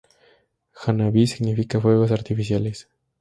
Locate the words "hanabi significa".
0.83-1.79